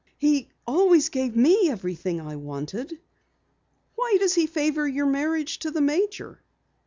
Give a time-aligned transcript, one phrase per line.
[0.17, 2.99] He always gave me everything I wanted."
[3.93, 6.41] "Why does he favor your marriage to the Major?"